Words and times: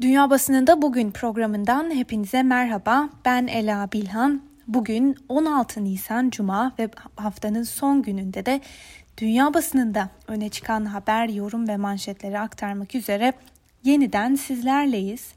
Dünya 0.00 0.30
Basınında 0.30 0.82
Bugün 0.82 1.10
programından 1.10 1.90
hepinize 1.90 2.42
merhaba. 2.42 3.08
Ben 3.24 3.46
Ela 3.46 3.92
Bilhan. 3.92 4.42
Bugün 4.66 5.16
16 5.28 5.84
Nisan 5.84 6.30
Cuma 6.30 6.72
ve 6.78 6.88
haftanın 7.16 7.62
son 7.62 8.02
gününde 8.02 8.46
de 8.46 8.60
dünya 9.18 9.54
basınında 9.54 10.08
öne 10.28 10.48
çıkan 10.48 10.84
haber, 10.84 11.28
yorum 11.28 11.68
ve 11.68 11.76
manşetleri 11.76 12.38
aktarmak 12.38 12.94
üzere 12.94 13.32
yeniden 13.84 14.34
sizlerleyiz. 14.34 15.32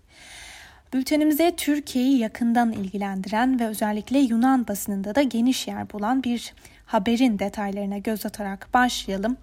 Bültenimize 0.94 1.56
Türkiye'yi 1.56 2.18
yakından 2.18 2.72
ilgilendiren 2.72 3.60
ve 3.60 3.68
özellikle 3.68 4.20
Yunan 4.20 4.68
basınında 4.68 5.16
da 5.16 5.22
geniş 5.22 5.68
yer 5.68 5.90
bulan 5.94 6.24
bir 6.24 6.54
haberin 6.86 7.40
detaylarına 7.40 7.98
göz 7.98 8.26
atarak 8.26 8.74
başlayalım. 8.74 9.38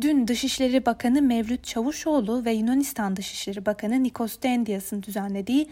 Dün 0.00 0.28
Dışişleri 0.28 0.86
Bakanı 0.86 1.22
Mevlüt 1.22 1.64
Çavuşoğlu 1.64 2.44
ve 2.44 2.52
Yunanistan 2.52 3.16
Dışişleri 3.16 3.66
Bakanı 3.66 4.02
Nikos 4.02 4.42
Dendias'ın 4.42 5.02
düzenlediği 5.02 5.68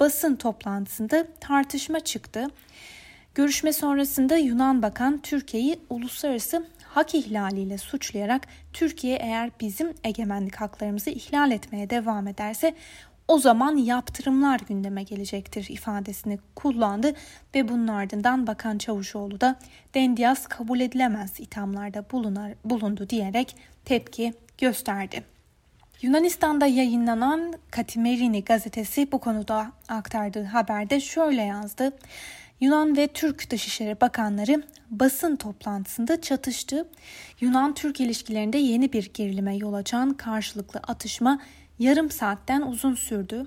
basın 0.00 0.36
toplantısında 0.36 1.26
tartışma 1.40 2.00
çıktı. 2.00 2.46
Görüşme 3.34 3.72
sonrasında 3.72 4.36
Yunan 4.36 4.82
Bakan 4.82 5.18
Türkiye'yi 5.22 5.78
uluslararası 5.90 6.66
hak 6.84 7.14
ihlaliyle 7.14 7.78
suçlayarak 7.78 8.46
Türkiye 8.72 9.16
eğer 9.16 9.50
bizim 9.60 9.94
egemenlik 10.04 10.56
haklarımızı 10.56 11.10
ihlal 11.10 11.50
etmeye 11.50 11.90
devam 11.90 12.28
ederse 12.28 12.74
o 13.28 13.38
zaman 13.38 13.76
yaptırımlar 13.76 14.60
gündeme 14.68 15.02
gelecektir 15.02 15.66
ifadesini 15.68 16.38
kullandı 16.54 17.12
ve 17.54 17.68
bunun 17.68 17.88
ardından 17.88 18.46
Bakan 18.46 18.78
Çavuşoğlu 18.78 19.40
da 19.40 19.56
Dendias 19.94 20.46
kabul 20.46 20.80
edilemez 20.80 21.40
ithamlarda 21.40 22.04
bulunar, 22.12 22.52
bulundu 22.64 23.08
diyerek 23.10 23.56
tepki 23.84 24.34
gösterdi. 24.58 25.24
Yunanistan'da 26.02 26.66
yayınlanan 26.66 27.54
Katimerini 27.70 28.44
gazetesi 28.44 29.12
bu 29.12 29.18
konuda 29.18 29.72
aktardığı 29.88 30.44
haberde 30.44 31.00
şöyle 31.00 31.42
yazdı. 31.42 31.92
Yunan 32.60 32.96
ve 32.96 33.06
Türk 33.06 33.50
Dışişleri 33.50 34.00
Bakanları 34.00 34.62
basın 34.90 35.36
toplantısında 35.36 36.20
çatıştı. 36.20 36.88
Yunan-Türk 37.40 38.00
ilişkilerinde 38.00 38.58
yeni 38.58 38.92
bir 38.92 39.10
gerilime 39.14 39.56
yol 39.56 39.72
açan 39.72 40.14
karşılıklı 40.14 40.80
atışma 40.80 41.40
yarım 41.78 42.10
saatten 42.10 42.62
uzun 42.62 42.94
sürdü. 42.94 43.46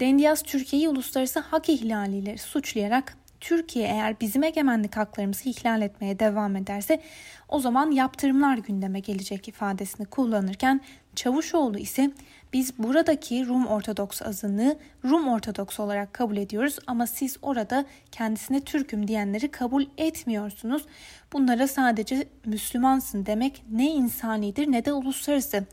Dendias 0.00 0.42
Türkiye'yi 0.42 0.88
uluslararası 0.88 1.40
hak 1.40 1.68
ihlaliyle 1.68 2.36
suçlayarak 2.36 3.16
Türkiye 3.40 3.88
eğer 3.88 4.20
bizim 4.20 4.42
egemenlik 4.42 4.96
haklarımızı 4.96 5.48
ihlal 5.48 5.82
etmeye 5.82 6.18
devam 6.18 6.56
ederse 6.56 7.00
o 7.48 7.60
zaman 7.60 7.90
yaptırımlar 7.90 8.58
gündeme 8.58 9.00
gelecek 9.00 9.48
ifadesini 9.48 10.06
kullanırken 10.06 10.80
Çavuşoğlu 11.16 11.78
ise 11.78 12.10
biz 12.52 12.78
buradaki 12.78 13.46
Rum 13.46 13.66
Ortodoks 13.66 14.22
azınlığı 14.22 14.78
Rum 15.04 15.28
Ortodoks 15.28 15.80
olarak 15.80 16.12
kabul 16.12 16.36
ediyoruz 16.36 16.78
ama 16.86 17.06
siz 17.06 17.36
orada 17.42 17.84
kendisine 18.12 18.60
Türk'üm 18.60 19.08
diyenleri 19.08 19.50
kabul 19.50 19.86
etmiyorsunuz. 19.98 20.84
Bunlara 21.32 21.68
sadece 21.68 22.28
Müslümansın 22.44 23.26
demek 23.26 23.64
ne 23.70 23.90
insanidir 23.90 24.72
ne 24.72 24.84
de 24.84 24.92
uluslararası 24.92 25.64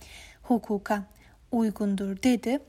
hukuka 0.43 1.03
uygundur 1.51 2.23
dedi. 2.23 2.59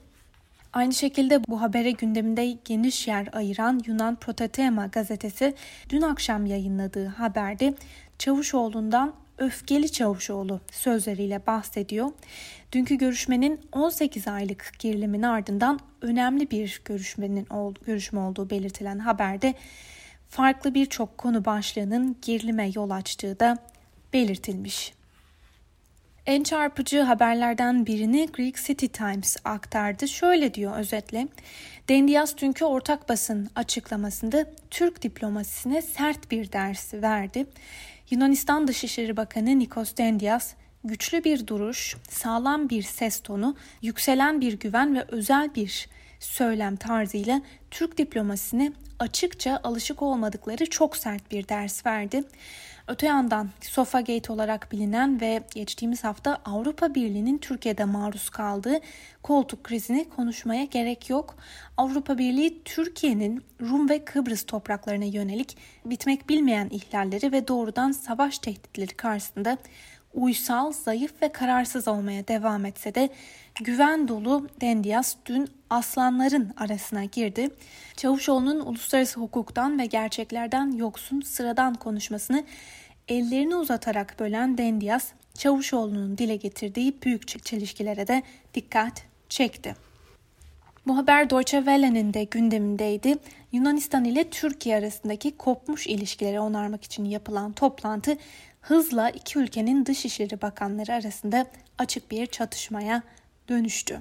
Aynı 0.73 0.95
şekilde 0.95 1.45
bu 1.49 1.61
habere 1.61 1.91
gündeminde 1.91 2.57
geniş 2.65 3.09
yer 3.09 3.29
ayıran 3.33 3.81
Yunan 3.87 4.17
Protatema 4.17 4.87
gazetesi 4.87 5.55
dün 5.89 6.03
akşam 6.03 6.47
yayınladığı 6.47 7.07
haberde 7.07 7.75
Çavuşoğlu'ndan 8.19 9.15
öfkeli 9.39 9.93
Çavuşoğlu 9.93 10.61
sözleriyle 10.71 11.47
bahsediyor. 11.47 12.11
Dünkü 12.73 12.95
görüşmenin 12.95 13.61
18 13.73 14.29
aylık 14.29 14.73
gerilimin 14.79 15.23
ardından 15.23 15.81
önemli 16.03 16.51
bir 16.51 16.83
görüşmenin 16.85 17.47
görüşme 17.87 18.21
olduğu 18.21 18.51
belirtilen 18.51 18.99
haberde 18.99 19.55
farklı 20.29 20.75
birçok 20.75 21.19
konu 21.19 21.45
başlığının 21.45 22.17
gerilime 22.23 22.71
yol 22.75 22.91
açtığı 22.91 23.41
da 23.41 23.59
belirtilmiş. 24.13 24.93
En 26.27 26.43
çarpıcı 26.43 27.01
haberlerden 27.01 27.87
birini 27.87 28.29
Greek 28.33 28.57
City 28.57 28.87
Times 28.87 29.37
aktardı. 29.45 30.09
Şöyle 30.09 30.55
diyor 30.55 30.77
özetle. 30.77 31.29
Dendias 31.89 32.37
dünkü 32.37 32.65
ortak 32.65 33.09
basın 33.09 33.51
açıklamasında 33.57 34.47
Türk 34.71 35.03
diplomasisine 35.03 35.83
sert 35.83 36.31
bir 36.31 36.53
ders 36.53 36.95
verdi. 36.95 37.47
Yunanistan 38.11 38.69
Dışişleri 38.69 39.17
Bakanı 39.17 39.59
Nikos 39.59 39.97
Dendias 39.97 40.55
güçlü 40.85 41.25
bir 41.25 41.47
duruş, 41.47 41.97
sağlam 42.11 42.69
bir 42.69 42.83
ses 42.83 43.21
tonu, 43.21 43.57
yükselen 43.83 44.41
bir 44.41 44.59
güven 44.59 44.95
ve 44.95 45.05
özel 45.09 45.55
bir 45.55 45.89
söylem 46.21 46.77
tarzıyla 46.77 47.43
Türk 47.71 47.99
diplomasisine 47.99 48.73
açıkça 48.99 49.61
alışık 49.65 50.03
olmadıkları 50.03 50.71
çok 50.71 50.97
sert 50.97 51.31
bir 51.31 51.49
ders 51.49 51.87
verdi. 51.87 52.25
Öte 52.93 53.07
yandan 53.07 53.51
Sofagate 53.61 54.33
olarak 54.33 54.73
bilinen 54.73 55.21
ve 55.21 55.43
geçtiğimiz 55.55 56.05
hafta 56.05 56.39
Avrupa 56.45 56.95
Birliği'nin 56.95 57.39
Türkiye'de 57.39 57.85
maruz 57.85 58.31
kaldığı 58.31 58.81
koltuk 59.23 59.65
krizini 59.65 60.09
konuşmaya 60.09 60.65
gerek 60.65 61.11
yok. 61.11 61.37
Avrupa 61.77 62.19
Birliği 62.19 62.63
Türkiye'nin 62.65 63.45
Rum 63.61 63.89
ve 63.89 64.05
Kıbrıs 64.05 64.43
topraklarına 64.43 65.05
yönelik 65.05 65.57
bitmek 65.85 66.29
bilmeyen 66.29 66.69
ihlalleri 66.71 67.33
ve 67.33 67.49
doğrudan 67.49 67.93
savaş 67.93 68.39
tehditleri 68.39 68.95
karşısında 68.95 69.59
uysal, 70.15 70.73
zayıf 70.73 71.23
ve 71.23 71.33
kararsız 71.33 71.89
olmaya 71.89 72.29
devam 72.29 72.65
etse 72.65 72.95
de 72.95 73.09
güven 73.55 74.09
dolu 74.09 74.49
Dendias 74.61 75.17
dün 75.27 75.49
aslanların 75.71 76.55
arasına 76.57 77.05
girdi. 77.05 77.49
Çavuşoğlu'nun 77.97 78.61
uluslararası 78.61 79.21
hukuktan 79.21 79.79
ve 79.79 79.87
gerçeklerden 79.87 80.73
yoksun 80.73 81.21
sıradan 81.21 81.75
konuşmasını 81.75 82.45
ellerini 83.09 83.57
uzatarak 83.57 84.21
bölen 84.21 84.59
Dendias, 84.59 85.13
Çavuşoğlu'nun 85.35 86.19
dile 86.19 86.37
getirdiği 86.37 87.03
büyük 87.03 87.45
çelişkilere 87.45 88.07
de 88.07 88.23
dikkat 88.55 89.03
çekti. 89.29 89.77
Bu 90.87 90.97
haber 90.97 91.31
Deutsche 91.31 91.59
Welle'nin 91.59 92.15
de 92.15 92.25
gündemindeydi. 92.25 93.19
Yunanistan 93.53 94.05
ile 94.05 94.31
Türkiye 94.31 94.77
arasındaki 94.77 95.37
kopmuş 95.37 95.87
ilişkileri 95.87 96.41
onarmak 96.41 96.85
için 96.85 97.05
yapılan 97.05 97.53
toplantı 97.53 98.17
hızla 98.61 99.11
iki 99.11 99.39
ülkenin 99.39 99.87
dışişleri 99.87 100.43
bakanları 100.43 100.93
arasında 100.93 101.47
açık 101.79 102.11
bir 102.11 102.27
çatışmaya 102.27 103.03
dönüştü. 103.49 104.01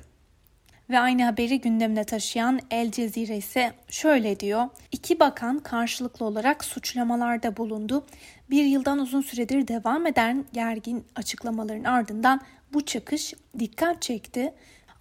Ve 0.90 1.00
aynı 1.00 1.24
haberi 1.24 1.62
gündemine 1.62 2.04
taşıyan 2.04 2.60
El 2.72 2.92
Cezire 2.92 3.38
ise 3.38 3.74
şöyle 3.88 4.40
diyor. 4.40 4.68
İki 4.92 5.20
bakan 5.20 5.60
karşılıklı 5.60 6.26
olarak 6.26 6.66
suçlamalarda 6.66 7.58
bulundu. 7.58 8.06
Bir 8.52 8.66
yıldan 8.66 9.00
uzun 9.00 9.22
süredir 9.22 9.68
devam 9.68 10.08
eden 10.08 10.46
gergin 10.54 11.06
açıklamaların 11.16 11.84
ardından 11.84 12.42
bu 12.74 12.86
çıkış 12.86 13.34
dikkat 13.60 14.02
çekti. 14.02 14.54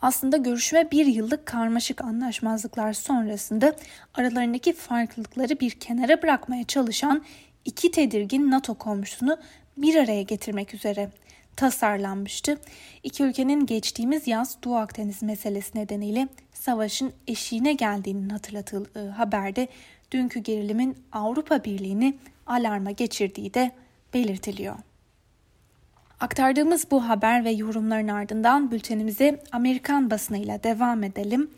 Aslında 0.03 0.37
görüşme 0.37 0.91
bir 0.91 1.07
yıllık 1.07 1.47
karmaşık 1.47 2.05
anlaşmazlıklar 2.05 2.93
sonrasında 2.93 3.77
aralarındaki 4.15 4.73
farklılıkları 4.73 5.61
bir 5.61 5.71
kenara 5.71 6.23
bırakmaya 6.23 6.65
çalışan 6.65 7.25
iki 7.65 7.91
tedirgin 7.91 8.51
NATO 8.51 8.75
komşusunu 8.75 9.39
bir 9.77 9.95
araya 9.95 10.23
getirmek 10.23 10.75
üzere 10.75 11.11
tasarlanmıştı. 11.57 12.59
İki 13.03 13.23
ülkenin 13.23 13.67
geçtiğimiz 13.67 14.29
yaz 14.29 14.57
Doğu 14.65 14.77
Akdeniz 14.77 15.23
meselesi 15.23 15.79
nedeniyle 15.79 16.29
savaşın 16.53 17.13
eşiğine 17.27 17.73
geldiğinin 17.73 18.29
hatırlatıldığı 18.29 19.09
haberde 19.09 19.69
dünkü 20.13 20.41
gerilimin 20.41 20.97
Avrupa 21.13 21.65
Birliği'ni 21.65 22.15
alarma 22.51 22.91
geçirdiği 22.91 23.55
de 23.55 23.71
belirtiliyor. 24.15 24.77
Aktardığımız 26.21 26.91
bu 26.91 27.09
haber 27.09 27.45
ve 27.45 27.51
yorumların 27.51 28.09
ardından 28.09 28.71
bültenimize 28.71 29.43
Amerikan 29.53 30.11
basınıyla 30.11 30.63
devam 30.63 31.03
edelim. 31.03 31.51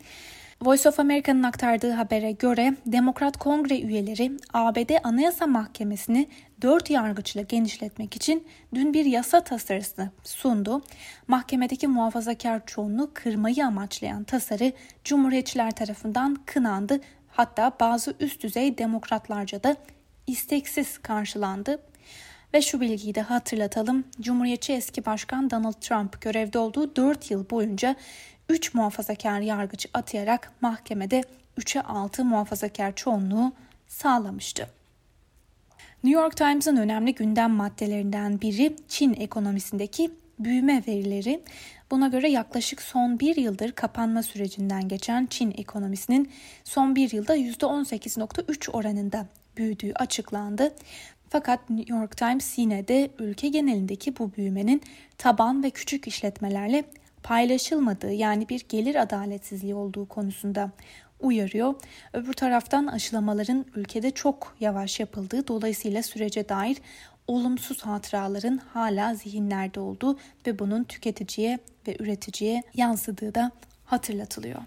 Voice 0.61 0.89
of 0.89 0.99
America'nın 0.99 1.43
aktardığı 1.43 1.91
habere 1.91 2.31
göre 2.31 2.75
Demokrat 2.85 3.37
Kongre 3.37 3.79
üyeleri 3.79 4.31
ABD 4.53 4.91
Anayasa 5.03 5.47
Mahkemesi'ni 5.47 6.27
dört 6.61 6.89
yargıçla 6.89 7.41
genişletmek 7.41 8.15
için 8.15 8.47
dün 8.73 8.93
bir 8.93 9.05
yasa 9.05 9.43
tasarısı 9.43 10.09
sundu. 10.23 10.81
Mahkemedeki 11.27 11.87
muhafazakar 11.87 12.65
çoğunluğu 12.65 13.11
kırmayı 13.13 13.65
amaçlayan 13.65 14.23
tasarı 14.23 14.71
Cumhuriyetçiler 15.03 15.71
tarafından 15.71 16.37
kınandı. 16.45 17.01
Hatta 17.27 17.71
bazı 17.79 18.13
üst 18.19 18.43
düzey 18.43 18.77
demokratlarca 18.77 19.63
da 19.63 19.75
isteksiz 20.27 20.97
karşılandı. 20.97 21.79
Ve 22.53 22.61
şu 22.61 22.81
bilgiyi 22.81 23.15
de 23.15 23.21
hatırlatalım. 23.21 24.03
Cumhuriyetçi 24.21 24.73
eski 24.73 25.05
başkan 25.05 25.49
Donald 25.49 25.73
Trump 25.81 26.21
görevde 26.21 26.59
olduğu 26.59 26.95
4 26.95 27.31
yıl 27.31 27.49
boyunca 27.49 27.95
3 28.49 28.73
muhafazakar 28.73 29.39
yargıç 29.39 29.85
atayarak 29.93 30.51
mahkemede 30.61 31.23
3'e 31.57 31.81
6 31.81 32.25
muhafazakar 32.25 32.95
çoğunluğu 32.95 33.53
sağlamıştı. 33.87 34.69
New 36.03 36.21
York 36.21 36.37
Times'ın 36.37 36.77
önemli 36.77 37.15
gündem 37.15 37.51
maddelerinden 37.51 38.41
biri 38.41 38.75
Çin 38.87 39.13
ekonomisindeki 39.13 40.11
büyüme 40.39 40.83
verileri. 40.87 41.43
Buna 41.91 42.07
göre 42.07 42.29
yaklaşık 42.29 42.81
son 42.81 43.19
bir 43.19 43.35
yıldır 43.35 43.71
kapanma 43.71 44.23
sürecinden 44.23 44.87
geçen 44.87 45.25
Çin 45.25 45.53
ekonomisinin 45.57 46.31
son 46.63 46.95
bir 46.95 47.11
yılda 47.11 47.37
%18.3 47.37 48.71
oranında 48.71 49.27
büyüdüğü 49.57 49.93
açıklandı. 49.93 50.73
Fakat 51.29 51.69
New 51.69 51.95
York 51.95 52.17
Times 52.17 52.57
yine 52.57 52.87
de 52.87 53.09
ülke 53.19 53.47
genelindeki 53.47 54.17
bu 54.19 54.31
büyümenin 54.37 54.81
taban 55.17 55.63
ve 55.63 55.69
küçük 55.69 56.07
işletmelerle 56.07 56.83
paylaşılmadığı 57.23 58.11
yani 58.11 58.49
bir 58.49 58.65
gelir 58.69 58.95
adaletsizliği 58.95 59.75
olduğu 59.75 60.05
konusunda 60.05 60.71
uyarıyor. 61.19 61.75
Öbür 62.13 62.33
taraftan 62.33 62.87
aşılamaların 62.87 63.65
ülkede 63.75 64.11
çok 64.11 64.55
yavaş 64.59 64.99
yapıldığı 64.99 65.47
dolayısıyla 65.47 66.03
sürece 66.03 66.49
dair 66.49 66.77
olumsuz 67.27 67.81
hatıraların 67.81 68.57
hala 68.73 69.15
zihinlerde 69.15 69.79
olduğu 69.79 70.19
ve 70.47 70.59
bunun 70.59 70.83
tüketiciye 70.83 71.59
ve 71.87 71.97
üreticiye 71.99 72.63
yansıdığı 72.73 73.35
da 73.35 73.51
hatırlatılıyor. 73.85 74.61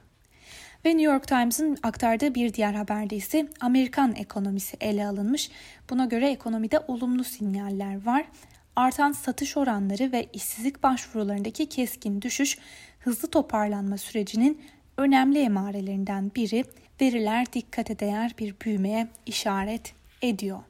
Ve 0.86 0.90
New 0.90 1.12
York 1.12 1.28
Times'ın 1.28 1.78
aktardığı 1.82 2.34
bir 2.34 2.54
diğer 2.54 2.74
haberde 2.74 3.16
ise 3.16 3.48
Amerikan 3.60 4.14
ekonomisi 4.14 4.76
ele 4.80 5.06
alınmış. 5.06 5.50
Buna 5.90 6.04
göre 6.04 6.30
ekonomide 6.30 6.78
olumlu 6.78 7.24
sinyaller 7.24 8.06
var. 8.06 8.24
Artan 8.76 9.12
satış 9.12 9.56
oranları 9.56 10.12
ve 10.12 10.26
işsizlik 10.32 10.82
başvurularındaki 10.82 11.66
keskin 11.66 12.22
düşüş 12.22 12.58
hızlı 13.00 13.30
toparlanma 13.30 13.98
sürecinin 13.98 14.62
önemli 14.96 15.38
emarelerinden 15.38 16.30
biri. 16.36 16.64
Veriler 17.00 17.52
dikkate 17.52 17.98
değer 17.98 18.34
bir 18.38 18.54
büyümeye 18.64 19.08
işaret 19.26 19.94
ediyor. 20.22 20.60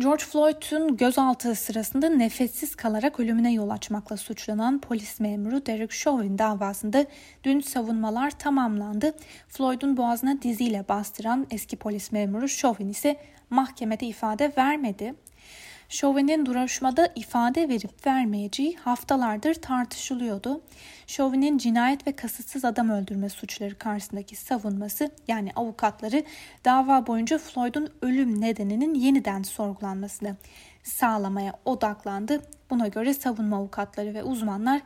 George 0.00 0.24
Floyd'un 0.24 0.96
gözaltı 0.96 1.54
sırasında 1.54 2.08
nefessiz 2.08 2.74
kalarak 2.74 3.20
ölümüne 3.20 3.52
yol 3.52 3.70
açmakla 3.70 4.16
suçlanan 4.16 4.80
polis 4.80 5.20
memuru 5.20 5.66
Derek 5.66 5.90
Chauvin 5.90 6.38
davasında 6.38 7.06
dün 7.44 7.60
savunmalar 7.60 8.30
tamamlandı. 8.30 9.14
Floyd'un 9.48 9.96
boğazına 9.96 10.42
diziyle 10.42 10.84
bastıran 10.88 11.46
eski 11.50 11.76
polis 11.76 12.12
memuru 12.12 12.48
Chauvin 12.48 12.88
ise 12.88 13.16
mahkemede 13.50 14.06
ifade 14.06 14.52
vermedi. 14.58 15.14
Chauvin'in 15.88 16.46
duruşmada 16.46 17.12
ifade 17.14 17.68
verip 17.68 18.06
vermeyeceği 18.06 18.76
haftalardır 18.76 19.54
tartışılıyordu. 19.54 20.60
Chauvin'in 21.06 21.58
cinayet 21.58 22.06
ve 22.06 22.12
kasıtsız 22.12 22.64
adam 22.64 22.90
öldürme 22.90 23.28
suçları 23.28 23.78
karşısındaki 23.78 24.36
savunması 24.36 25.10
yani 25.28 25.52
avukatları 25.56 26.24
dava 26.64 27.06
boyunca 27.06 27.38
Floyd'un 27.38 27.90
ölüm 28.02 28.40
nedeninin 28.40 28.94
yeniden 28.94 29.42
sorgulanmasını 29.42 30.36
sağlamaya 30.88 31.52
odaklandı. 31.64 32.42
Buna 32.70 32.88
göre 32.88 33.14
savunma 33.14 33.56
avukatları 33.56 34.14
ve 34.14 34.22
uzmanlar 34.22 34.80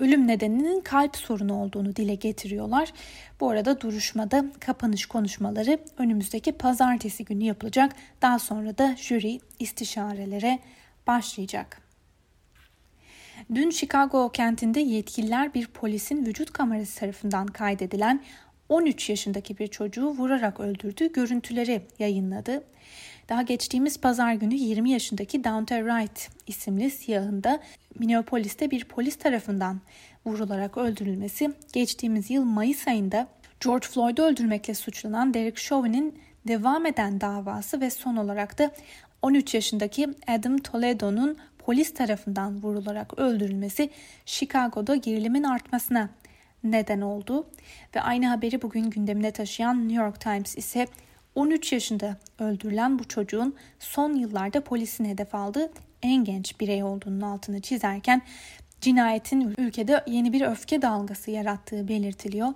ölüm 0.00 0.28
nedeninin 0.28 0.80
kalp 0.80 1.16
sorunu 1.16 1.62
olduğunu 1.62 1.96
dile 1.96 2.14
getiriyorlar. 2.14 2.92
Bu 3.40 3.50
arada 3.50 3.80
duruşmada 3.80 4.44
kapanış 4.60 5.06
konuşmaları 5.06 5.78
önümüzdeki 5.98 6.52
pazartesi 6.52 7.24
günü 7.24 7.44
yapılacak. 7.44 7.92
Daha 8.22 8.38
sonra 8.38 8.78
da 8.78 8.96
jüri 8.96 9.40
istişarelere 9.58 10.58
başlayacak. 11.06 11.80
Dün 13.54 13.70
Chicago 13.70 14.28
kentinde 14.28 14.80
yetkililer 14.80 15.54
bir 15.54 15.66
polisin 15.66 16.26
vücut 16.26 16.52
kamerası 16.52 17.00
tarafından 17.00 17.46
kaydedilen 17.46 18.22
13 18.68 19.10
yaşındaki 19.10 19.58
bir 19.58 19.66
çocuğu 19.66 20.06
vurarak 20.06 20.60
öldürdüğü 20.60 21.12
görüntüleri 21.12 21.82
yayınladı. 21.98 22.64
Daha 23.28 23.42
geçtiğimiz 23.42 24.00
pazar 24.00 24.32
günü 24.32 24.54
20 24.54 24.90
yaşındaki 24.90 25.44
Dante 25.44 25.78
Wright 25.78 26.28
isimli 26.46 26.90
siyahında 26.90 27.60
Minneapolis'te 27.98 28.70
bir 28.70 28.84
polis 28.84 29.16
tarafından 29.16 29.80
vurularak 30.26 30.78
öldürülmesi, 30.78 31.52
geçtiğimiz 31.72 32.30
yıl 32.30 32.44
Mayıs 32.44 32.88
ayında 32.88 33.28
George 33.64 33.86
Floyd'u 33.86 34.22
öldürmekle 34.22 34.74
suçlanan 34.74 35.34
Derek 35.34 35.56
Chauvin'in 35.56 36.18
devam 36.48 36.86
eden 36.86 37.20
davası 37.20 37.80
ve 37.80 37.90
son 37.90 38.16
olarak 38.16 38.58
da 38.58 38.70
13 39.22 39.54
yaşındaki 39.54 40.08
Adam 40.26 40.58
Toledo'nun 40.58 41.38
polis 41.58 41.94
tarafından 41.94 42.62
vurularak 42.62 43.18
öldürülmesi 43.18 43.90
Chicago'da 44.26 44.96
gerilimin 44.96 45.42
artmasına 45.42 46.08
neden 46.64 47.00
oldu. 47.00 47.46
Ve 47.96 48.00
aynı 48.00 48.26
haberi 48.26 48.62
bugün 48.62 48.90
gündemine 48.90 49.30
taşıyan 49.30 49.88
New 49.88 50.04
York 50.04 50.20
Times 50.20 50.58
ise 50.58 50.86
13 51.34 51.72
yaşında 51.72 52.16
öldürülen 52.38 52.98
bu 52.98 53.08
çocuğun 53.08 53.54
son 53.78 54.14
yıllarda 54.14 54.60
polisin 54.64 55.04
hedef 55.04 55.34
aldığı 55.34 55.72
en 56.02 56.24
genç 56.24 56.60
birey 56.60 56.82
olduğunun 56.82 57.20
altını 57.20 57.60
çizerken 57.60 58.22
cinayetin 58.80 59.54
ülkede 59.58 60.04
yeni 60.06 60.32
bir 60.32 60.40
öfke 60.40 60.82
dalgası 60.82 61.30
yarattığı 61.30 61.88
belirtiliyor. 61.88 62.48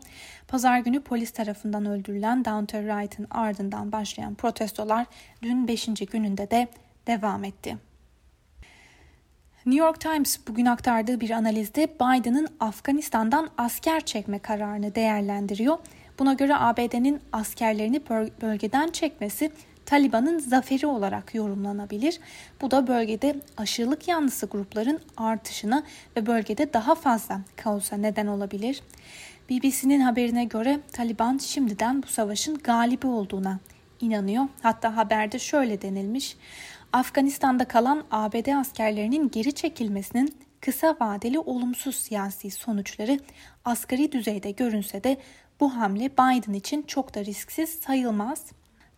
Pazar 0.49 0.79
günü 0.79 1.01
polis 1.01 1.31
tarafından 1.31 1.87
öldürülen 1.87 2.45
Downton 2.45 2.81
Wright'ın 2.81 3.27
ardından 3.31 3.93
başlayan 3.93 4.35
protestolar 4.35 5.07
dün 5.43 5.69
5. 5.69 5.87
gününde 5.87 6.51
de 6.51 6.69
devam 7.07 7.45
etti. 7.45 7.77
New 9.67 9.85
York 9.85 10.01
Times 10.01 10.39
bugün 10.49 10.67
aktardığı 10.67 11.21
bir 11.21 11.31
analizde 11.31 11.87
Biden'ın 11.87 12.49
Afganistan'dan 12.61 13.51
asker 13.59 14.01
çekme 14.01 14.39
kararını 14.39 14.95
değerlendiriyor. 14.95 15.79
Buna 16.19 16.33
göre 16.33 16.55
ABD'nin 16.57 17.21
askerlerini 17.33 18.01
bölgeden 18.43 18.89
çekmesi 18.89 19.51
Taliban'ın 19.87 20.39
zaferi 20.39 20.87
olarak 20.87 21.35
yorumlanabilir. 21.35 22.21
Bu 22.61 22.71
da 22.71 22.87
bölgede 22.87 23.37
aşırılık 23.57 24.09
yanlısı 24.09 24.47
grupların 24.47 25.01
artışına 25.17 25.83
ve 26.17 26.27
bölgede 26.27 26.73
daha 26.73 26.95
fazla 26.95 27.41
kaosa 27.57 27.97
neden 27.97 28.27
olabilir. 28.27 28.83
BBC'nin 29.51 30.01
haberine 30.01 30.45
göre 30.45 30.81
Taliban 30.93 31.39
şimdiden 31.39 32.03
bu 32.03 32.07
savaşın 32.07 32.59
galibi 32.59 33.07
olduğuna 33.07 33.59
inanıyor. 34.01 34.45
Hatta 34.63 34.97
haberde 34.97 35.39
şöyle 35.39 35.83
denilmiş. 35.83 36.37
Afganistan'da 36.93 37.65
kalan 37.65 38.05
ABD 38.11 38.61
askerlerinin 38.61 39.31
geri 39.31 39.53
çekilmesinin 39.53 40.35
kısa 40.61 40.97
vadeli 41.01 41.39
olumsuz 41.39 41.97
siyasi 41.97 42.51
sonuçları 42.51 43.21
asgari 43.65 44.13
düzeyde 44.13 44.51
görünse 44.51 45.05
de 45.05 45.17
bu 45.61 45.77
hamle 45.77 46.11
Biden 46.13 46.53
için 46.53 46.83
çok 46.83 47.15
da 47.15 47.25
risksiz 47.25 47.71
sayılmaz. 47.71 48.45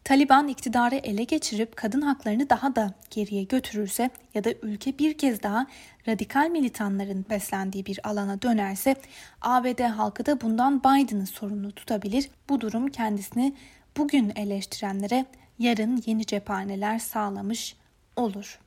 Taliban 0.05 0.49
iktidarı 0.49 0.95
ele 0.95 1.25
geçirip 1.25 1.77
kadın 1.77 2.01
haklarını 2.01 2.51
daha 2.51 2.77
da 2.77 2.95
geriye 3.11 3.43
götürürse 3.43 4.11
ya 4.35 4.45
da 4.45 4.53
ülke 4.63 4.99
bir 4.99 5.19
kez 5.19 5.43
daha 5.43 5.67
radikal 6.09 6.49
militanların 6.49 7.27
beslendiği 7.31 7.87
bir 7.87 8.09
alana 8.09 8.43
dönerse 8.43 8.97
ABD 9.43 9.81
halkı 9.83 10.27
da 10.27 10.41
bundan 10.41 10.81
Biden'ı 10.81 11.27
sorumlu 11.27 11.73
tutabilir. 11.73 12.31
Bu 12.49 12.61
durum 12.61 12.89
kendisini 12.89 13.55
bugün 13.97 14.33
eleştirenlere 14.37 15.27
yarın 15.59 16.03
yeni 16.07 16.27
cephaneler 16.27 16.99
sağlamış 16.99 17.77
olur. 18.17 18.59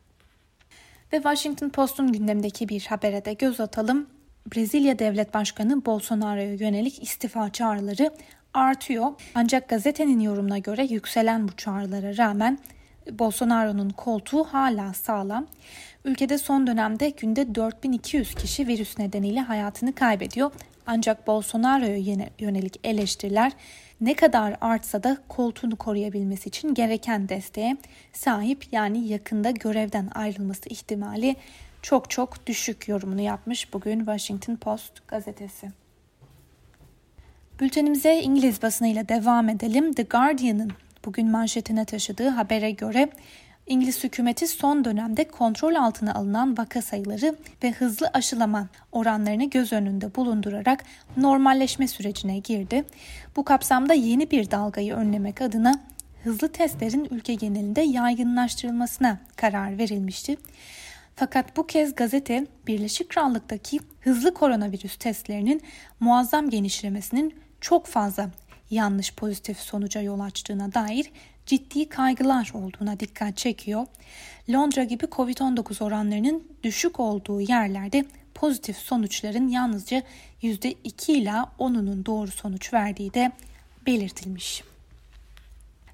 Ve 1.14 1.18
Washington 1.18 1.70
Post'un 1.70 2.12
gündemdeki 2.12 2.70
bir 2.70 2.86
habere 2.86 3.26
de 3.26 3.34
göz 3.34 3.60
atalım. 3.60 4.08
Brezilya 4.46 5.00
Devlet 5.00 5.34
Başkanı 5.34 5.86
Bolsonaro'ya 5.86 6.54
yönelik 6.54 7.04
istifa 7.04 7.50
çağrıları 7.50 8.12
artıyor. 8.54 9.12
Ancak 9.36 9.70
gazetenin 9.70 10.20
yorumuna 10.20 10.58
göre 10.58 10.84
yükselen 10.84 11.48
bu 11.48 11.52
çağrılara 11.56 12.18
rağmen 12.18 12.60
Bolsonaro'nun 13.12 13.90
koltuğu 13.90 14.44
hala 14.44 14.94
sağlam. 14.94 15.48
Ülkede 16.06 16.38
son 16.38 16.68
dönemde 16.68 17.10
günde 17.10 17.56
4200 17.56 18.36
kişi 18.36 18.68
virüs 18.68 19.00
nedeniyle 19.00 19.42
hayatını 19.42 19.96
kaybediyor. 19.96 20.52
Ancak 20.88 21.28
Bolsonaro'ya 21.28 22.28
yönelik 22.40 22.80
eleştiriler 22.84 23.52
ne 24.02 24.14
kadar 24.14 24.56
artsa 24.62 25.04
da 25.04 25.18
koltuğunu 25.28 25.76
koruyabilmesi 25.76 26.50
için 26.50 26.74
gereken 26.74 27.30
desteğe 27.30 27.78
sahip 28.14 28.66
yani 28.72 29.08
yakında 29.08 29.52
görevden 29.52 30.10
ayrılması 30.16 30.70
ihtimali 30.70 31.36
çok 31.84 32.10
çok 32.10 32.48
düşük 32.48 32.88
yorumunu 32.88 33.22
yapmış 33.22 33.74
bugün 33.74 33.98
Washington 33.98 34.56
Post 34.56 35.08
gazetesi. 35.08 35.72
Bültenimize 37.60 38.22
İngiliz 38.22 38.62
basınıyla 38.62 39.10
devam 39.10 39.50
edelim. 39.50 39.94
The 39.94 40.04
Guardian'ın 40.04 40.72
bugün 41.06 41.32
manşetine 41.32 41.86
taşıdığı 41.86 42.30
habere 42.30 42.72
göre 42.72 43.10
İngiliz 43.68 44.04
hükümeti 44.04 44.48
son 44.48 44.86
dönemde 44.86 45.28
kontrol 45.28 45.75
altına 45.75 46.13
alınan 46.13 46.58
vaka 46.58 46.82
sayıları 46.82 47.36
ve 47.63 47.72
hızlı 47.72 48.10
aşılama 48.13 48.68
oranlarını 48.92 49.50
göz 49.50 49.74
önünde 49.74 50.16
bulundurarak 50.16 50.84
normalleşme 51.18 51.88
sürecine 51.88 52.40
girdi. 52.40 52.84
Bu 53.36 53.44
kapsamda 53.44 53.94
yeni 53.94 54.32
bir 54.32 54.52
dalgayı 54.52 54.94
önlemek 54.94 55.42
adına 55.42 55.74
hızlı 56.24 56.52
testlerin 56.52 57.08
ülke 57.12 57.34
genelinde 57.36 57.82
yaygınlaştırılmasına 57.82 59.20
karar 59.36 59.78
verilmişti. 59.78 60.38
Fakat 61.15 61.58
bu 61.58 61.67
kez 61.67 61.96
gazete 61.96 62.48
Birleşik 62.67 63.10
Krallık'taki 63.10 63.79
hızlı 64.00 64.34
koronavirüs 64.34 64.98
testlerinin 64.98 65.62
muazzam 66.00 66.50
genişlemesinin 66.50 67.36
çok 67.62 67.88
fazla 67.88 68.29
yanlış 68.70 69.13
pozitif 69.15 69.58
sonuca 69.58 70.01
yol 70.01 70.20
açtığına 70.20 70.74
dair 70.74 71.12
ciddi 71.46 71.89
kaygılar 71.89 72.51
olduğuna 72.53 73.00
dikkat 73.00 73.38
çekiyor. 73.38 73.86
Londra 74.50 74.84
gibi 74.84 75.05
COVID-19 75.05 75.84
oranlarının 75.84 76.43
düşük 76.63 77.00
olduğu 77.00 77.41
yerlerde 77.41 78.05
pozitif 78.36 78.77
sonuçların 78.77 79.48
yalnızca 79.48 80.03
%2 80.41 81.12
ila 81.12 81.51
10'unun 81.60 82.05
doğru 82.05 82.32
sonuç 82.32 82.74
verdiği 82.74 83.13
de 83.13 83.32
belirtilmiş. 83.88 84.63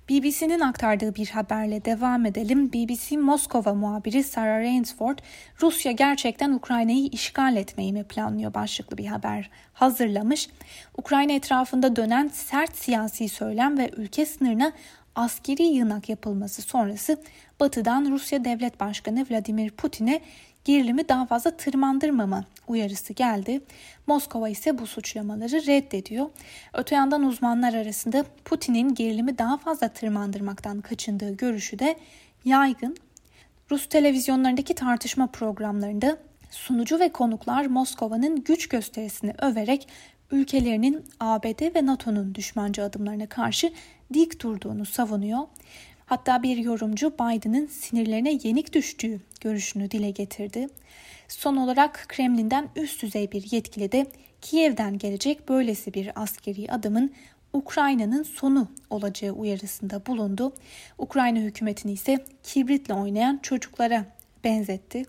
BBC'nin 0.10 0.60
aktardığı 0.60 1.16
bir 1.16 1.30
haberle 1.30 1.86
devam 1.86 2.26
edelim. 2.26 2.74
BBC 2.74 3.18
Moskova 3.18 3.74
muhabiri 3.74 4.24
Sarah 4.24 4.60
Rainsford, 4.60 5.20
Rusya 5.62 5.92
gerçekten 5.92 6.52
Ukrayna'yı 6.52 7.08
işgal 7.08 7.56
etmeyi 7.56 7.94
mi 7.94 8.04
planlıyor 8.04 8.54
başlıklı 8.54 8.98
bir 8.98 9.06
haber 9.06 9.50
hazırlamış. 9.74 10.50
Ukrayna 10.98 11.34
etrafında 11.34 11.96
dönen 11.96 12.28
sert 12.28 12.76
siyasi 12.76 13.30
söylem 13.30 13.78
ve 13.78 13.92
ülke 13.98 14.26
sınırına 14.26 14.72
askeri 15.16 15.64
yığınak 15.64 16.10
yapılması 16.10 16.62
sonrası 16.62 17.18
Batı'dan 17.60 18.12
Rusya 18.12 18.46
Devlet 18.46 18.80
Başkanı 18.80 19.26
Vladimir 19.30 19.70
Putin'e 19.70 20.22
gerilimi 20.66 21.10
daha 21.10 21.26
fazla 21.26 21.58
tırmandırmama 21.58 22.46
uyarısı 22.68 23.14
geldi. 23.14 23.62
Moskova 24.08 24.50
ise 24.50 24.78
bu 24.78 24.88
suçlamaları 24.88 25.66
reddediyor. 25.66 26.30
Öte 26.74 26.96
yandan 26.96 27.24
uzmanlar 27.24 27.74
arasında 27.74 28.26
Putin'in 28.46 28.96
gerilimi 28.96 29.38
daha 29.38 29.58
fazla 29.58 29.90
tırmandırmaktan 29.90 30.82
kaçındığı 30.82 31.38
görüşü 31.38 31.80
de 31.80 31.96
yaygın. 32.46 32.98
Rus 33.72 33.90
televizyonlarındaki 33.90 34.76
tartışma 34.76 35.28
programlarında 35.28 36.18
sunucu 36.52 37.00
ve 37.00 37.10
konuklar 37.10 37.66
Moskova'nın 37.66 38.44
güç 38.44 38.68
gösterisini 38.68 39.34
överek 39.42 39.88
ülkelerinin 40.32 41.06
ABD 41.20 41.76
ve 41.76 41.86
NATO'nun 41.86 42.36
düşmanca 42.36 42.84
adımlarına 42.84 43.28
karşı 43.28 43.74
dik 44.14 44.42
durduğunu 44.42 44.86
savunuyor. 44.86 45.40
Hatta 46.10 46.44
bir 46.44 46.58
yorumcu 46.58 47.14
Biden'ın 47.14 47.66
sinirlerine 47.66 48.40
yenik 48.44 48.74
düştüğü 48.74 49.20
görüşünü 49.42 49.92
dile 49.92 50.10
getirdi. 50.12 50.68
Son 51.28 51.56
olarak 51.56 52.06
Kremlin'den 52.08 52.70
üst 52.76 53.02
düzey 53.02 53.32
bir 53.32 53.52
yetkili 53.52 53.92
de 53.92 54.08
Kiev'den 54.42 54.98
gelecek 54.98 55.50
böylesi 55.50 55.94
bir 55.94 56.22
askeri 56.22 56.72
adımın 56.72 57.12
Ukrayna'nın 57.54 58.24
sonu 58.24 58.68
olacağı 58.90 59.32
uyarısında 59.32 60.06
bulundu. 60.06 60.54
Ukrayna 60.98 61.40
hükümetini 61.40 61.92
ise 61.92 62.26
kibritle 62.44 62.94
oynayan 62.94 63.40
çocuklara 63.44 64.06
benzetti. 64.44 65.04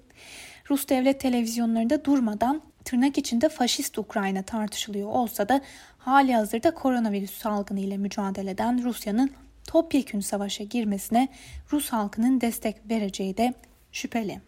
Rus 0.70 0.88
devlet 0.88 1.20
televizyonlarında 1.20 2.04
durmadan 2.04 2.62
tırnak 2.84 3.18
içinde 3.18 3.48
faşist 3.48 3.98
Ukrayna 3.98 4.42
tartışılıyor 4.42 5.08
olsa 5.08 5.48
da 5.48 5.60
hali 5.98 6.34
hazırda 6.34 6.74
koronavirüs 6.74 7.38
salgını 7.38 7.80
ile 7.80 7.96
mücadele 7.96 8.50
eden 8.50 8.84
Rusya'nın 8.84 9.30
topyekün 9.70 10.20
savaşa 10.20 10.64
girmesine 10.64 11.28
Rus 11.72 11.88
halkının 11.88 12.40
destek 12.40 12.76
vereceği 12.90 13.36
de 13.36 13.54
şüpheli. 13.92 14.40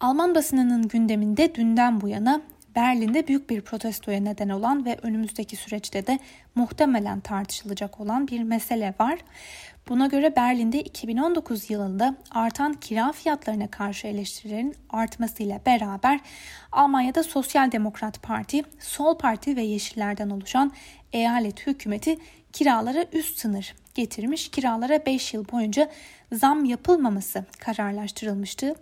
Alman 0.00 0.34
basınının 0.34 0.88
gündeminde 0.88 1.54
dünden 1.54 2.00
bu 2.00 2.08
yana 2.08 2.40
Berlin'de 2.76 3.28
büyük 3.28 3.50
bir 3.50 3.60
protestoya 3.60 4.20
neden 4.20 4.48
olan 4.48 4.84
ve 4.84 4.98
önümüzdeki 5.02 5.56
süreçte 5.56 6.06
de 6.06 6.18
muhtemelen 6.54 7.20
tartışılacak 7.20 8.00
olan 8.00 8.28
bir 8.28 8.42
mesele 8.42 8.94
var. 9.00 9.18
Buna 9.88 10.06
göre 10.06 10.36
Berlin'de 10.36 10.80
2019 10.80 11.70
yılında 11.70 12.14
artan 12.30 12.72
kira 12.74 13.12
fiyatlarına 13.12 13.66
karşı 13.66 14.06
eleştirilerin 14.06 14.74
artmasıyla 14.90 15.60
beraber 15.66 16.20
Almanya'da 16.72 17.22
Sosyal 17.22 17.72
Demokrat 17.72 18.22
Parti, 18.22 18.62
Sol 18.78 19.18
Parti 19.18 19.56
ve 19.56 19.62
Yeşillerden 19.62 20.30
oluşan 20.30 20.72
eyalet 21.12 21.66
hükümeti 21.66 22.16
kiralara 22.56 23.04
üst 23.12 23.38
sınır 23.38 23.74
getirmiş. 23.94 24.48
Kiralara 24.48 25.06
5 25.06 25.34
yıl 25.34 25.48
boyunca 25.52 25.90
zam 26.32 26.64
yapılmaması 26.64 27.44
kararlaştırılmıştı. 27.58 28.74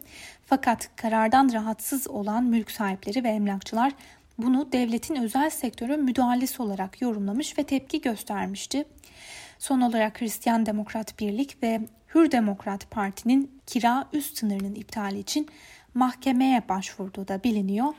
Fakat 0.47 0.91
karardan 0.97 1.53
rahatsız 1.53 2.09
olan 2.09 2.45
mülk 2.45 2.71
sahipleri 2.71 3.25
ve 3.25 3.29
emlakçılar 3.29 3.93
bunu 4.39 4.73
devletin 4.73 5.15
özel 5.15 5.51
sektöre 5.51 5.97
müdahalesi 5.97 6.63
olarak 6.63 7.03
yorumlamış 7.03 7.59
ve 7.59 7.63
tepki 7.63 8.01
göstermişti. 8.01 8.85
Son 9.59 9.81
olarak 9.81 10.21
Hristiyan 10.21 10.67
Demokrat 10.67 11.21
Birlik 11.21 11.63
ve 11.63 11.81
Hür 12.15 12.31
Demokrat 12.31 12.91
Parti'nin 12.91 13.61
kira 13.67 14.09
üst 14.13 14.39
sınırının 14.39 14.75
iptali 14.75 15.19
için 15.19 15.49
mahkemeye 15.95 16.69
başvurduğu 16.69 17.29
da 17.29 17.45
biliniyor. 17.45 17.95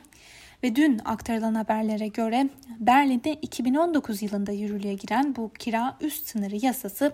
Ve 0.62 0.76
dün 0.76 1.00
aktarılan 1.04 1.54
haberlere 1.54 2.08
göre 2.08 2.48
Berlin'de 2.78 3.34
2019 3.34 4.22
yılında 4.22 4.52
yürürlüğe 4.52 4.94
giren 4.94 5.36
bu 5.36 5.52
kira 5.52 5.96
üst 6.00 6.28
sınırı 6.28 6.66
yasası 6.66 7.12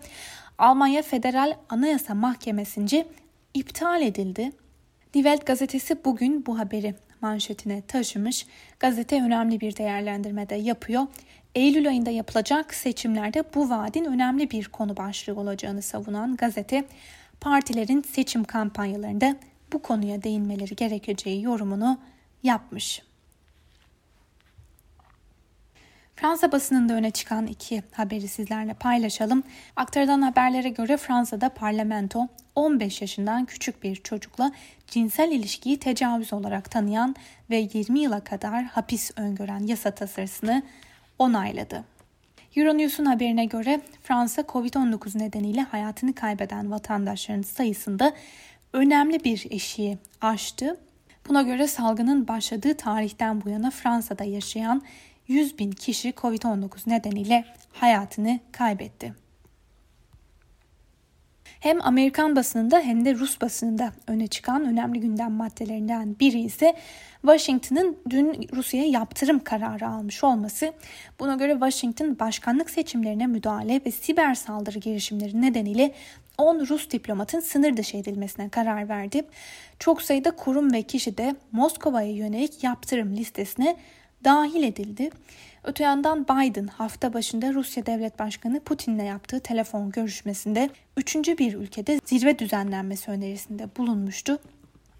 Almanya 0.58 1.02
Federal 1.02 1.56
Anayasa 1.68 2.14
Mahkemesi'nce 2.14 3.06
iptal 3.54 4.02
edildi. 4.02 4.52
Die 5.14 5.22
Welt 5.22 5.46
gazetesi 5.46 6.04
bugün 6.04 6.46
bu 6.46 6.58
haberi 6.58 6.94
manşetine 7.20 7.82
taşımış. 7.82 8.46
Gazete 8.80 9.22
önemli 9.22 9.60
bir 9.60 9.76
değerlendirmede 9.76 10.54
yapıyor. 10.54 11.06
Eylül 11.54 11.88
ayında 11.88 12.10
yapılacak 12.10 12.74
seçimlerde 12.74 13.44
bu 13.54 13.70
vaadin 13.70 14.04
önemli 14.04 14.50
bir 14.50 14.64
konu 14.64 14.96
başlığı 14.96 15.40
olacağını 15.40 15.82
savunan 15.82 16.36
gazete, 16.36 16.84
partilerin 17.40 18.02
seçim 18.02 18.44
kampanyalarında 18.44 19.36
bu 19.72 19.82
konuya 19.82 20.22
değinmeleri 20.22 20.76
gerekeceği 20.76 21.42
yorumunu 21.42 21.98
yapmış. 22.42 23.02
Fransa 26.22 26.52
basınında 26.52 26.94
öne 26.94 27.10
çıkan 27.10 27.46
iki 27.46 27.82
haberi 27.92 28.28
sizlerle 28.28 28.74
paylaşalım. 28.74 29.42
Aktarılan 29.76 30.22
haberlere 30.22 30.68
göre 30.68 30.96
Fransa'da 30.96 31.48
parlamento 31.48 32.28
15 32.54 33.00
yaşından 33.00 33.44
küçük 33.44 33.82
bir 33.82 33.96
çocukla 33.96 34.52
cinsel 34.86 35.30
ilişkiyi 35.30 35.78
tecavüz 35.78 36.32
olarak 36.32 36.70
tanıyan 36.70 37.16
ve 37.50 37.68
20 37.74 38.00
yıla 38.00 38.20
kadar 38.20 38.64
hapis 38.64 39.10
öngören 39.16 39.66
yasa 39.66 39.90
tasarısını 39.90 40.62
onayladı. 41.18 41.84
Euronews'un 42.56 43.06
haberine 43.06 43.44
göre 43.44 43.80
Fransa 44.02 44.42
COVID-19 44.42 45.18
nedeniyle 45.18 45.60
hayatını 45.60 46.14
kaybeden 46.14 46.70
vatandaşların 46.70 47.42
sayısında 47.42 48.12
önemli 48.72 49.24
bir 49.24 49.46
eşiği 49.50 49.98
aştı. 50.20 50.76
Buna 51.28 51.42
göre 51.42 51.66
salgının 51.66 52.28
başladığı 52.28 52.76
tarihten 52.76 53.44
bu 53.44 53.48
yana 53.48 53.70
Fransa'da 53.70 54.24
yaşayan 54.24 54.82
100 55.28 55.58
bin 55.58 55.70
kişi 55.70 56.10
COVID-19 56.10 56.68
nedeniyle 56.86 57.44
hayatını 57.72 58.40
kaybetti. 58.52 59.14
Hem 61.62 61.82
Amerikan 61.82 62.36
basınında 62.36 62.80
hem 62.80 63.04
de 63.04 63.14
Rus 63.14 63.40
basınında 63.40 63.92
öne 64.06 64.26
çıkan 64.26 64.64
önemli 64.64 65.00
gündem 65.00 65.32
maddelerinden 65.32 66.18
biri 66.20 66.40
ise 66.40 66.74
Washington'ın 67.20 67.98
dün 68.10 68.48
Rusya'ya 68.54 68.88
yaptırım 68.88 69.44
kararı 69.44 69.88
almış 69.88 70.24
olması. 70.24 70.72
Buna 71.20 71.34
göre 71.34 71.52
Washington 71.52 72.18
başkanlık 72.18 72.70
seçimlerine 72.70 73.26
müdahale 73.26 73.80
ve 73.86 73.90
siber 73.90 74.34
saldırı 74.34 74.78
girişimleri 74.78 75.40
nedeniyle 75.40 75.94
10 76.38 76.66
Rus 76.66 76.90
diplomatın 76.90 77.40
sınır 77.40 77.76
dışı 77.76 77.96
edilmesine 77.96 78.48
karar 78.48 78.88
verdi. 78.88 79.22
Çok 79.78 80.02
sayıda 80.02 80.30
kurum 80.30 80.72
ve 80.72 80.82
kişi 80.82 81.18
de 81.18 81.36
Moskova'ya 81.52 82.12
yönelik 82.12 82.64
yaptırım 82.64 83.16
listesine 83.16 83.76
dahil 84.24 84.62
edildi. 84.62 85.10
Öte 85.64 85.84
yandan 85.84 86.24
Biden 86.24 86.66
hafta 86.66 87.12
başında 87.12 87.54
Rusya 87.54 87.86
Devlet 87.86 88.18
Başkanı 88.18 88.60
Putin'le 88.60 89.04
yaptığı 89.04 89.40
telefon 89.40 89.90
görüşmesinde 89.90 90.70
üçüncü 90.96 91.38
bir 91.38 91.54
ülkede 91.54 92.00
zirve 92.04 92.38
düzenlenmesi 92.38 93.10
önerisinde 93.10 93.76
bulunmuştu. 93.76 94.38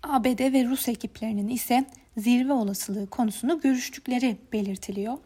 ABD 0.02 0.52
ve 0.52 0.64
Rus 0.64 0.88
ekiplerinin 0.88 1.48
ise 1.48 1.84
zirve 2.16 2.52
olasılığı 2.52 3.10
konusunu 3.10 3.60
görüştükleri 3.60 4.36
belirtiliyor. 4.52 5.18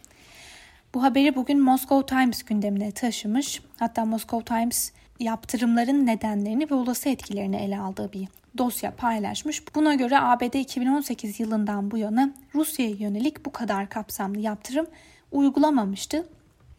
Bu 0.94 1.02
haberi 1.02 1.34
bugün 1.34 1.60
Moscow 1.60 2.16
Times 2.16 2.42
gündemine 2.42 2.92
taşımış. 2.92 3.62
Hatta 3.78 4.04
Moscow 4.04 4.54
Times 4.54 4.92
yaptırımların 5.20 6.06
nedenlerini 6.06 6.70
ve 6.70 6.74
olası 6.74 7.08
etkilerini 7.08 7.56
ele 7.56 7.78
aldığı 7.78 8.12
bir 8.12 8.28
dosya 8.58 8.90
paylaşmış. 8.90 9.74
Buna 9.74 9.94
göre 9.94 10.18
ABD 10.20 10.54
2018 10.54 11.40
yılından 11.40 11.90
bu 11.90 11.98
yana 11.98 12.30
Rusya'ya 12.54 12.90
yönelik 12.90 13.46
bu 13.46 13.52
kadar 13.52 13.88
kapsamlı 13.88 14.40
yaptırım 14.40 14.86
uygulamamıştı. 15.32 16.28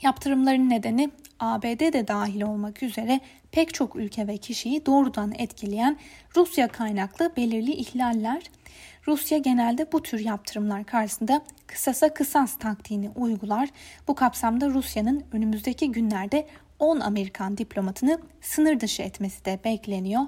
Yaptırımların 0.01 0.69
nedeni 0.69 1.11
ABD 1.39 1.93
de 1.93 2.07
dahil 2.07 2.41
olmak 2.41 2.83
üzere 2.83 3.19
pek 3.51 3.73
çok 3.73 3.95
ülke 3.95 4.27
ve 4.27 4.37
kişiyi 4.37 4.85
doğrudan 4.85 5.33
etkileyen 5.37 5.97
Rusya 6.35 6.67
kaynaklı 6.67 7.31
belirli 7.37 7.71
ihlaller. 7.71 8.43
Rusya 9.07 9.37
genelde 9.37 9.91
bu 9.91 10.03
tür 10.03 10.19
yaptırımlar 10.19 10.83
karşısında 10.83 11.41
kısasa 11.67 12.13
kısas 12.13 12.57
taktiğini 12.57 13.09
uygular. 13.15 13.69
Bu 14.07 14.15
kapsamda 14.15 14.69
Rusya'nın 14.69 15.23
önümüzdeki 15.31 15.91
günlerde 15.91 16.47
10 16.79 16.99
Amerikan 16.99 17.57
diplomatını 17.57 18.19
sınır 18.41 18.79
dışı 18.79 19.01
etmesi 19.01 19.45
de 19.45 19.59
bekleniyor. 19.63 20.23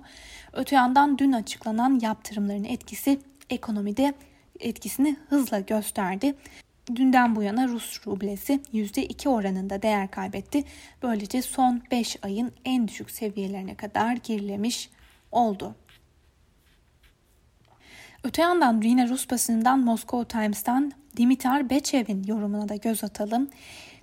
Öte 0.54 0.76
yandan 0.76 1.18
dün 1.18 1.32
açıklanan 1.32 2.00
yaptırımların 2.02 2.64
etkisi 2.64 3.20
ekonomide 3.50 4.14
etkisini 4.60 5.16
hızla 5.30 5.60
gösterdi. 5.60 6.36
dünden 6.96 7.36
bu 7.36 7.44
yana 7.44 7.68
Rus 7.68 8.08
rublesi 8.08 8.62
%2 8.74 9.30
oranında 9.30 9.82
değer 9.82 10.12
kaybetti. 10.12 10.64
Böylece 11.04 11.42
son 11.42 11.82
5 11.92 12.18
ayın 12.22 12.52
en 12.66 12.88
düşük 12.88 13.12
seviyelerine 13.12 13.76
kadar 13.76 14.14
gerilemiş 14.14 14.90
oldu. 15.32 15.76
Öte 18.24 18.42
yandan 18.42 18.82
yine 18.82 19.10
Rus 19.10 19.30
basınından 19.30 19.80
Moscow 19.80 20.40
Times'tan 20.40 20.92
Dimitar 21.18 21.70
Bechev'in 21.70 22.24
yorumuna 22.24 22.70
da 22.70 22.76
göz 22.76 23.04
atalım. 23.04 23.50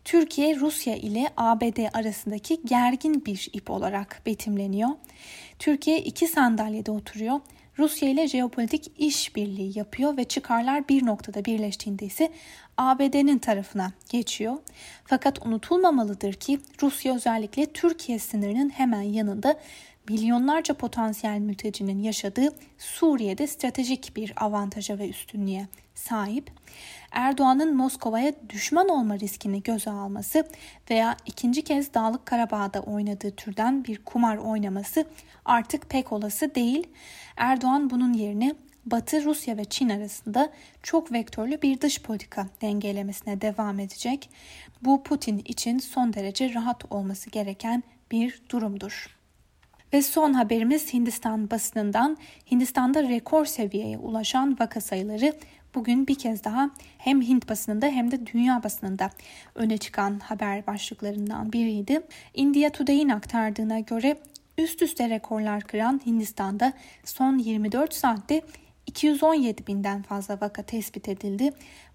Türkiye 0.07 0.57
Rusya 0.57 0.97
ile 0.97 1.29
ABD 1.37 1.97
arasındaki 1.99 2.61
gergin 2.65 3.25
bir 3.27 3.49
ip 3.53 3.71
olarak 3.71 4.23
betimleniyor. 4.27 4.91
Türkiye 5.59 6.01
iki 6.01 6.29
sandalyede 6.29 6.91
oturuyor. 6.91 7.41
Rusya 7.79 8.09
ile 8.09 8.29
jeopolitik 8.29 8.93
işbirliği 8.99 9.79
yapıyor 9.79 10.17
ve 10.17 10.25
çıkarlar 10.25 10.89
bir 10.89 11.07
noktada 11.07 11.45
birleştiğinde 11.45 12.07
ise 12.07 12.33
ABD'nin 12.77 13.39
tarafına 13.39 13.93
geçiyor. 14.11 14.57
Fakat 15.05 15.47
unutulmamalıdır 15.47 16.33
ki 16.33 16.61
Rusya 16.83 17.17
özellikle 17.17 17.67
Türkiye 17.67 18.19
sınırının 18.19 18.69
hemen 18.71 19.03
yanında 19.03 19.61
milyonlarca 20.09 20.75
potansiyel 20.75 21.39
mültecinin 21.39 22.03
yaşadığı 22.03 22.49
Suriye'de 22.79 23.47
stratejik 23.47 24.17
bir 24.17 24.33
avantaja 24.37 24.99
ve 24.99 25.09
üstünlüğe 25.09 25.67
sahip. 25.97 26.50
Erdoğan'ın 27.11 27.76
Moskova'ya 27.76 28.33
düşman 28.49 28.88
olma 28.88 29.19
riskini 29.19 29.62
göze 29.62 29.91
alması 29.91 30.49
veya 30.91 31.17
ikinci 31.26 31.62
kez 31.62 31.95
Dağlık 31.95 32.26
Karabağ'da 32.26 32.81
oynadığı 32.81 33.31
türden 33.31 33.85
bir 33.85 34.05
kumar 34.05 34.37
oynaması 34.37 35.07
artık 35.45 35.91
pek 35.91 36.12
olası 36.12 36.55
değil. 36.55 36.87
Erdoğan 37.37 37.91
bunun 37.91 38.12
yerine 38.12 38.55
Batı, 38.87 39.25
Rusya 39.25 39.57
ve 39.57 39.65
Çin 39.65 39.88
arasında 39.88 40.53
çok 40.83 41.12
vektörlü 41.12 41.62
bir 41.62 41.81
dış 41.81 42.03
politika 42.03 42.47
dengelemesine 42.62 43.41
devam 43.41 43.81
edecek. 43.81 44.31
Bu 44.83 45.03
Putin 45.03 45.43
için 45.45 45.79
son 45.79 46.12
derece 46.12 46.55
rahat 46.55 46.93
olması 46.93 47.31
gereken 47.31 47.83
bir 48.11 48.43
durumdur. 48.50 49.17
Ve 49.93 50.02
son 50.02 50.33
haberimiz 50.33 50.93
Hindistan 50.93 51.50
basınından 51.50 52.16
Hindistan'da 52.50 53.02
rekor 53.02 53.45
seviyeye 53.45 53.99
ulaşan 53.99 54.57
vaka 54.61 54.81
sayıları 54.81 55.33
bugün 55.75 56.07
bir 56.07 56.14
kez 56.14 56.45
daha 56.45 56.71
hem 56.99 57.23
Hint 57.23 57.49
basınında 57.49 57.87
hem 57.87 58.11
de 58.11 58.26
dünya 58.26 58.62
basınında 58.62 59.11
öne 59.55 59.78
çıkan 59.78 60.19
haber 60.19 60.66
başlıklarından 60.66 61.52
biriydi. 61.52 62.00
India 62.35 62.71
Today'in 62.71 63.09
aktardığına 63.09 63.81
göre 63.81 64.16
üst 64.59 64.83
üste 64.83 65.11
rekorlar 65.11 65.62
kıran 65.62 66.00
Hindistan'da 66.07 66.73
son 67.05 67.38
24 67.38 67.95
saatte 67.95 68.43
217 68.87 69.66
binden 69.66 70.02
fazla 70.02 70.40
vaka 70.40 70.62
tespit 70.62 71.09
edildi. 71.09 71.50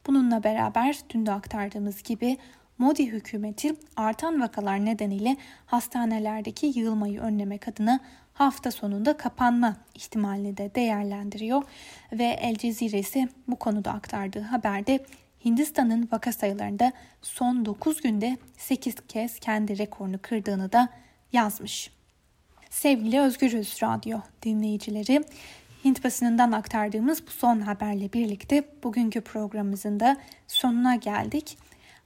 Bununla 0.07 0.43
beraber 0.43 0.99
dün 1.09 1.25
de 1.25 1.31
aktardığımız 1.31 2.03
gibi 2.03 2.37
Modi 2.81 3.11
hükümeti 3.11 3.75
artan 3.95 4.41
vakalar 4.41 4.85
nedeniyle 4.85 5.37
hastanelerdeki 5.65 6.65
yığılmayı 6.75 7.19
önlemek 7.19 7.67
adına 7.67 7.99
hafta 8.33 8.71
sonunda 8.71 9.17
kapanma 9.17 9.77
ihtimalini 9.95 10.57
de 10.57 10.75
değerlendiriyor 10.75 11.63
ve 12.11 12.23
El 12.23 12.55
Cezire 12.55 12.99
ise 12.99 13.27
bu 13.47 13.55
konuda 13.55 13.91
aktardığı 13.91 14.41
haberde 14.41 15.05
Hindistan'ın 15.45 16.09
vaka 16.11 16.31
sayılarında 16.31 16.91
son 17.21 17.65
9 17.65 18.01
günde 18.01 18.37
8 18.57 18.95
kez 19.07 19.39
kendi 19.39 19.77
rekorunu 19.77 20.19
kırdığını 20.21 20.71
da 20.71 20.89
yazmış. 21.33 21.91
Sevgili 22.69 23.19
Özgürüz 23.19 23.83
Radyo 23.83 24.19
dinleyicileri, 24.43 25.23
Hint 25.85 26.03
basınından 26.03 26.51
aktardığımız 26.51 27.27
bu 27.27 27.31
son 27.31 27.59
haberle 27.59 28.13
birlikte 28.13 28.63
bugünkü 28.83 29.21
programımızın 29.21 29.99
da 29.99 30.17
sonuna 30.47 30.95
geldik. 30.95 31.57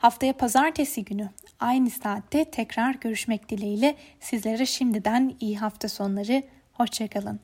Haftaya 0.06 0.34
pazartesi 0.34 1.06
günü 1.06 1.30
aynı 1.60 1.90
saatte 1.90 2.46
tekrar 2.46 2.96
görüşmek 2.96 3.50
dileğiyle 3.50 3.96
sizlere 4.20 4.66
şimdiden 4.66 5.36
iyi 5.40 5.58
hafta 5.58 5.90
sonları. 5.90 6.44
Hoşçakalın. 6.74 7.40